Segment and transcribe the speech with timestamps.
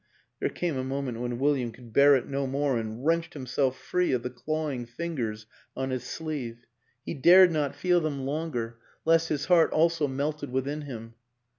[0.39, 4.13] There came a moment when William could bear it no more, and wrenched himself free
[4.13, 5.45] of the clawing fingers
[5.77, 6.65] on his sleeve;
[7.05, 11.13] he dared not feel them longer, lest his heart also melted within him.